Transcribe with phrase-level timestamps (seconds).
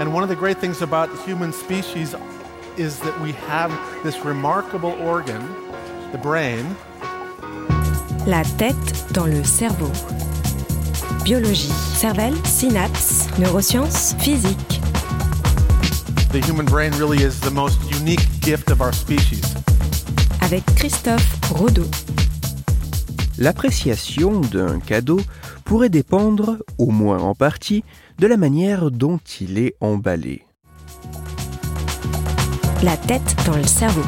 [0.00, 2.14] And one of the great things about the human species
[2.76, 3.70] is that we have
[4.02, 5.42] this remarkable organ,
[6.10, 6.64] the brain.
[8.26, 9.90] La tête dans le cerveau.
[11.24, 14.80] Biologie, cervelle, synapses, neurosciences, physique.
[16.32, 19.54] The human brain really is the most unique gift of our species.
[20.40, 21.86] Avec Christophe Rodeau.
[23.38, 25.20] L'appréciation d'un cadeau
[25.64, 27.84] pourrait dépendre, au moins en partie,
[28.18, 30.44] de la manière dont il est emballé.
[32.82, 34.02] La tête dans le cerveau.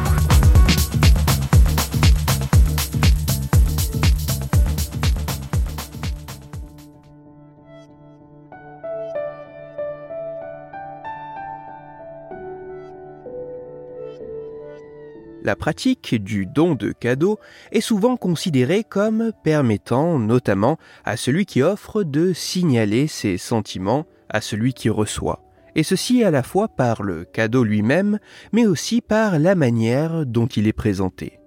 [15.45, 17.39] La pratique du don de cadeaux
[17.71, 24.41] est souvent considérée comme permettant notamment à celui qui offre de signaler ses sentiments à
[24.41, 25.43] celui qui reçoit,
[25.75, 28.19] et ceci à la fois par le cadeau lui-même,
[28.55, 31.39] mais aussi par la manière dont il est présenté.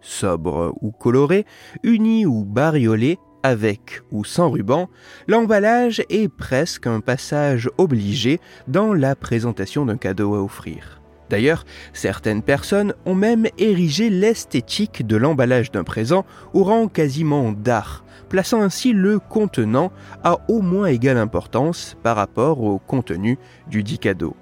[0.00, 1.46] Sobre ou coloré,
[1.84, 4.88] uni ou bariolé, avec ou sans ruban,
[5.28, 11.03] l'emballage est presque un passage obligé dans la présentation d'un cadeau à offrir.
[11.30, 18.04] D'ailleurs, certaines personnes ont même érigé l'esthétique de l'emballage d'un présent au rang quasiment d'art,
[18.28, 19.90] plaçant ainsi le contenant
[20.22, 24.36] à au moins égale importance par rapport au contenu du dit cadeau.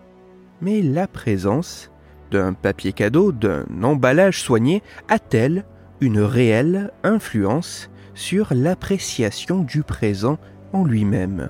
[0.60, 1.90] Mais la présence
[2.30, 5.64] d'un papier cadeau, d'un emballage soigné, a-t-elle
[6.00, 10.38] une réelle influence sur l'appréciation du présent
[10.72, 11.48] en lui-même?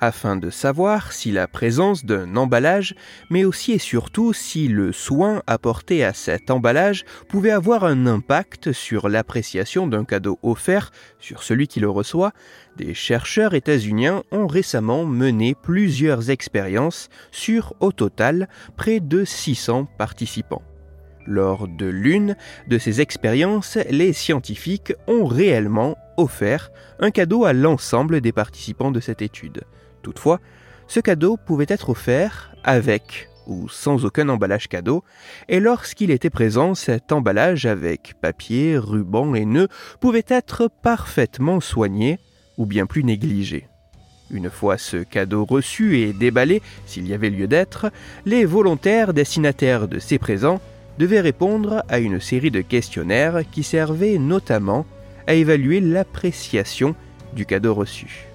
[0.00, 2.94] Afin de savoir si la présence d'un emballage,
[3.28, 8.72] mais aussi et surtout si le soin apporté à cet emballage pouvait avoir un impact
[8.72, 12.32] sur l'appréciation d'un cadeau offert sur celui qui le reçoit,
[12.76, 20.62] des chercheurs états-uniens ont récemment mené plusieurs expériences sur au total près de 600 participants.
[21.30, 22.34] Lors de l'une
[22.66, 28.98] de ces expériences, les scientifiques ont réellement offert un cadeau à l'ensemble des participants de
[28.98, 29.62] cette étude.
[30.02, 30.40] Toutefois,
[30.88, 35.04] ce cadeau pouvait être offert avec ou sans aucun emballage cadeau,
[35.48, 39.68] et lorsqu'il était présent, cet emballage avec papier, ruban et nœuds
[40.00, 42.18] pouvait être parfaitement soigné
[42.58, 43.68] ou bien plus négligé.
[44.32, 47.92] Une fois ce cadeau reçu et déballé, s'il y avait lieu d'être,
[48.26, 50.60] les volontaires destinataires de ces présents
[50.98, 54.86] devaient répondre à une série de questionnaires qui servaient notamment
[55.26, 56.94] à évaluer l'appréciation
[57.34, 58.26] du cadeau reçu.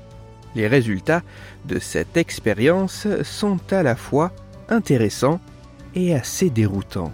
[0.55, 1.21] Les résultats
[1.65, 4.31] de cette expérience sont à la fois
[4.69, 5.39] intéressants
[5.95, 7.11] et assez déroutants.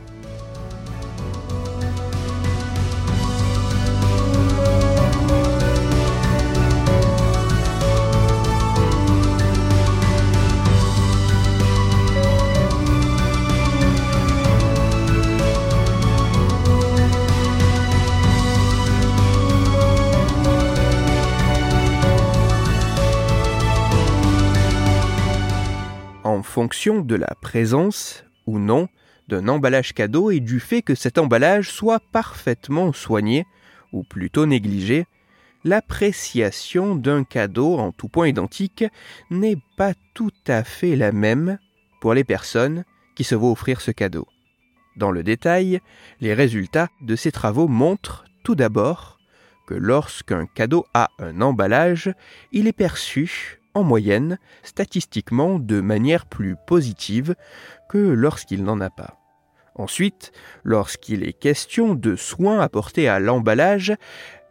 [26.42, 28.88] En fonction de la présence ou non
[29.28, 33.46] d'un emballage cadeau et du fait que cet emballage soit parfaitement soigné,
[33.94, 35.06] ou plutôt négligé,
[35.64, 38.84] l'appréciation d'un cadeau en tout point identique
[39.30, 41.60] n'est pas tout à fait la même
[42.02, 42.86] pour les personnes
[43.16, 44.28] qui se vont offrir ce cadeau.
[44.96, 45.80] Dans le détail,
[46.22, 49.20] les résultats de ces travaux montrent tout d'abord
[49.68, 52.12] que lorsqu'un cadeau a un emballage,
[52.52, 57.36] il est perçu en moyenne, statistiquement, de manière plus positive
[57.90, 59.18] que lorsqu'il n'en a pas.
[59.76, 60.32] Ensuite,
[60.64, 63.94] lorsqu'il est question de soins apportés à l'emballage,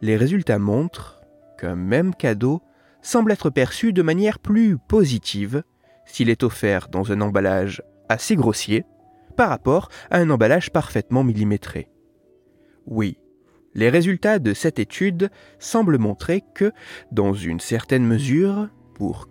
[0.01, 1.21] les résultats montrent
[1.59, 2.61] qu'un même cadeau
[3.01, 5.63] semble être perçu de manière plus positive
[6.05, 8.83] s'il est offert dans un emballage assez grossier
[9.37, 11.89] par rapport à un emballage parfaitement millimétré.
[12.85, 13.17] Oui,
[13.73, 15.29] les résultats de cette étude
[15.59, 16.73] semblent montrer que,
[17.11, 18.69] dans une certaine mesure,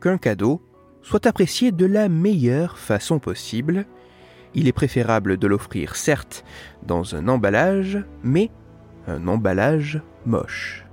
[0.00, 0.60] qu'un cadeau
[1.02, 3.86] soit apprécié de la meilleure façon possible,
[4.54, 6.44] il est préférable de l'offrir certes
[6.84, 8.50] dans un emballage, mais
[9.06, 10.84] un emballage moche.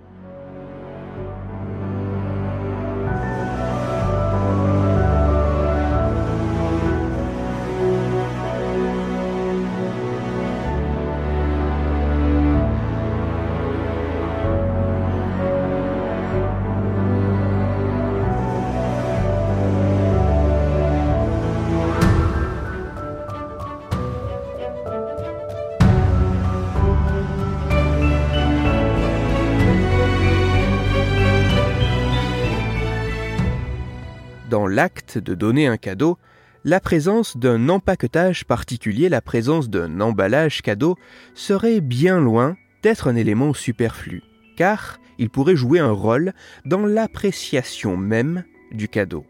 [34.49, 36.17] Dans l'acte de donner un cadeau,
[36.63, 40.95] la présence d'un empaquetage particulier, la présence d'un emballage cadeau,
[41.33, 44.23] serait bien loin d'être un élément superflu,
[44.55, 46.33] car il pourrait jouer un rôle
[46.65, 49.25] dans l'appréciation même du cadeau.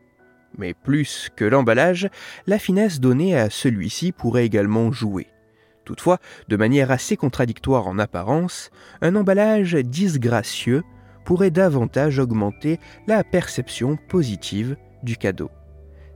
[0.58, 2.10] Mais plus que l'emballage,
[2.46, 5.28] la finesse donnée à celui-ci pourrait également jouer.
[5.86, 8.72] Toutefois, de manière assez contradictoire en apparence,
[9.02, 10.84] un emballage disgracieux
[11.24, 15.50] pourrait davantage augmenter la perception positive du cadeau.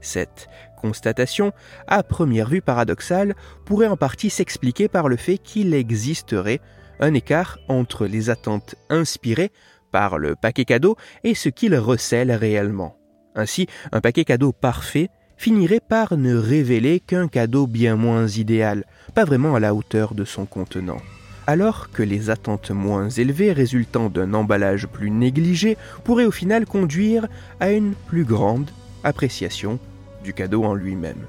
[0.00, 1.52] Cette constatation,
[1.86, 3.34] à première vue paradoxale,
[3.64, 6.60] pourrait en partie s'expliquer par le fait qu'il existerait
[7.00, 9.52] un écart entre les attentes inspirées
[9.92, 12.96] par le paquet cadeau et ce qu'il recèle réellement.
[13.34, 19.24] Ainsi, un paquet cadeau parfait finirait par ne révéler qu'un cadeau bien moins idéal, pas
[19.24, 20.98] vraiment à la hauteur de son contenant.
[21.46, 27.26] Alors que les attentes moins élevées résultant d'un emballage plus négligé pourraient au final conduire
[27.58, 28.70] à une plus grande
[29.02, 29.80] appréciation
[30.22, 31.26] du cadeau en lui-même.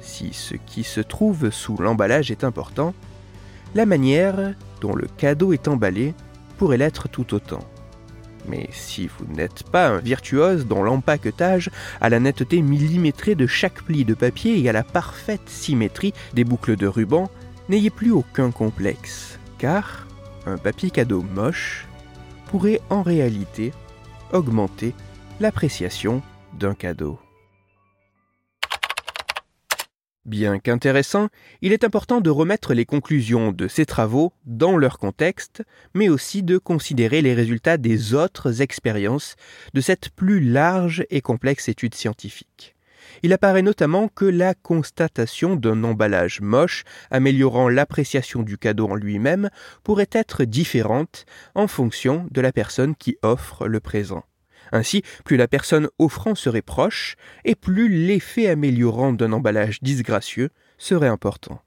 [0.00, 2.94] Si ce qui se trouve sous l'emballage est important,
[3.74, 6.14] la manière dont le cadeau est emballé
[6.56, 7.64] pourrait l'être tout autant.
[8.46, 11.70] Mais si vous n'êtes pas un virtuose dans l'empaquetage,
[12.00, 16.44] à la netteté millimétrée de chaque pli de papier et à la parfaite symétrie des
[16.44, 17.30] boucles de ruban,
[17.68, 20.06] n'ayez plus aucun complexe, car
[20.46, 21.86] un papier cadeau moche
[22.46, 23.72] pourrait en réalité
[24.32, 24.94] augmenter
[25.40, 26.22] l'appréciation
[26.58, 27.18] d'un cadeau.
[30.24, 31.28] Bien qu'intéressant,
[31.60, 35.62] il est important de remettre les conclusions de ces travaux dans leur contexte,
[35.92, 39.36] mais aussi de considérer les résultats des autres expériences
[39.74, 42.74] de cette plus large et complexe étude scientifique.
[43.22, 49.50] Il apparaît notamment que la constatation d'un emballage moche améliorant l'appréciation du cadeau en lui-même
[49.82, 54.24] pourrait être différente en fonction de la personne qui offre le présent.
[54.72, 61.08] Ainsi, plus la personne offrant serait proche, et plus l'effet améliorant d'un emballage disgracieux serait
[61.08, 61.60] important.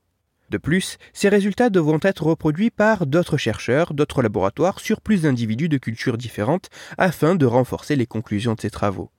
[0.50, 5.68] De plus, ces résultats devront être reproduits par d'autres chercheurs, d'autres laboratoires, sur plus d'individus
[5.68, 9.12] de cultures différentes, afin de renforcer les conclusions de ces travaux.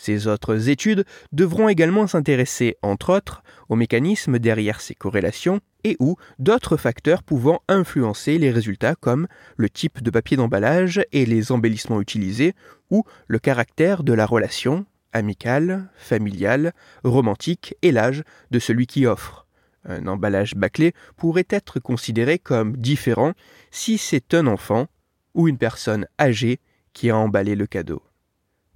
[0.00, 6.16] Ces autres études devront également s'intéresser, entre autres, aux mécanismes derrière ces corrélations et ou
[6.38, 12.00] d'autres facteurs pouvant influencer les résultats comme le type de papier d'emballage et les embellissements
[12.00, 12.54] utilisés
[12.90, 18.22] ou le caractère de la relation amicale, familiale, romantique et l'âge
[18.52, 19.46] de celui qui offre.
[19.84, 23.32] Un emballage bâclé pourrait être considéré comme différent
[23.72, 24.86] si c'est un enfant
[25.34, 26.60] ou une personne âgée
[26.92, 28.00] qui a emballé le cadeau.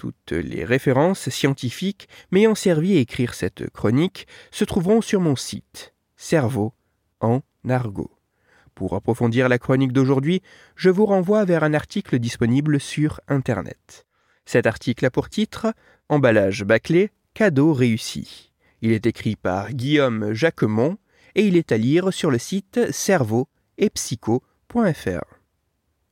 [0.03, 5.95] Toutes les références scientifiques m'ayant servi à écrire cette chronique se trouveront sur mon site
[6.17, 6.73] Cerveau
[7.21, 7.43] en.
[8.75, 10.43] Pour approfondir la chronique d'aujourd'hui,
[10.75, 14.05] je vous renvoie vers un article disponible sur Internet.
[14.45, 15.73] Cet article a pour titre
[16.09, 18.51] Emballage bâclé, cadeau réussi.
[18.81, 20.99] Il est écrit par Guillaume Jacquemont
[21.37, 23.47] et il est à lire sur le site cerveau
[23.79, 25.42] et psycho.fr.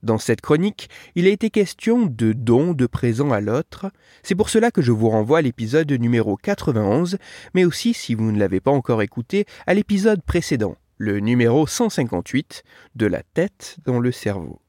[0.02, 3.90] Dans cette chronique, il a été question de dons de présents à l'autre.
[4.22, 7.18] C'est pour cela que je vous renvoie à l'épisode numéro 91,
[7.52, 12.62] mais aussi, si vous ne l'avez pas encore écouté, à l'épisode précédent, le numéro 158,
[12.94, 14.62] de la tête dans le cerveau.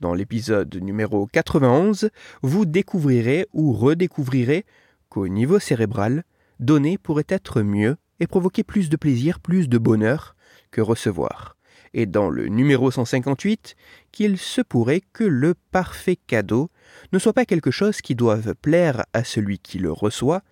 [0.00, 2.10] Dans l'épisode numéro 91,
[2.42, 4.66] vous découvrirez ou redécouvrirez
[5.08, 6.24] qu'au niveau cérébral,
[6.58, 10.34] donner pourrait être mieux et provoquer plus de plaisir, plus de bonheur
[10.72, 11.54] que recevoir
[11.94, 13.76] et dans le numéro 158
[14.14, 16.70] qu'il se pourrait que le parfait cadeau
[17.12, 20.42] ne soit pas quelque chose qui doive plaire à celui qui le reçoit,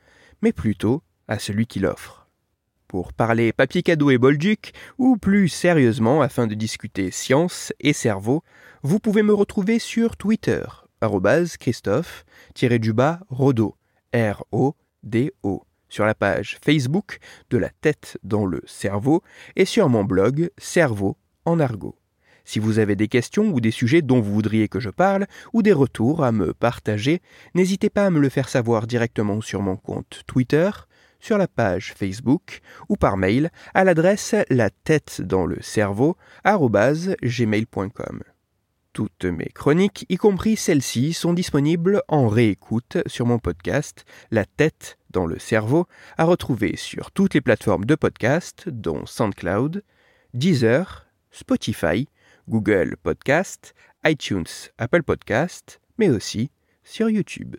[0.42, 2.26] mais plutôt à celui qui l'offre.
[2.88, 8.42] Pour parler papier cadeau et bolduc, ou plus sérieusement afin de discuter science et cerveau,
[8.82, 10.64] vous pouvez me retrouver sur Twitter,
[11.60, 13.76] Christophe-Rodo,
[14.12, 19.22] R-O-D-O, sur la page Facebook de la tête dans le cerveau
[19.54, 21.96] et sur mon blog Cerveau en argot.
[22.44, 25.62] Si vous avez des questions ou des sujets dont vous voudriez que je parle, ou
[25.62, 27.20] des retours à me partager,
[27.54, 30.70] n'hésitez pas à me le faire savoir directement sur mon compte Twitter,
[31.20, 36.16] sur la page Facebook ou par mail à l'adresse la tête dans le cerveau.
[38.92, 44.98] Toutes mes chroniques, y compris celles-ci, sont disponibles en réécoute sur mon podcast La tête
[45.10, 45.86] dans le cerveau,
[46.18, 49.82] à retrouver sur toutes les plateformes de podcast, dont SoundCloud,
[50.34, 52.06] Deezer, Spotify,
[52.48, 56.50] Google Podcast, iTunes, Apple Podcast, mais aussi
[56.84, 57.56] sur YouTube.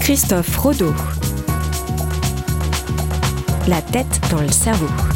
[0.00, 0.92] Christophe Rodeau.
[3.68, 5.13] La tête dans le cerveau.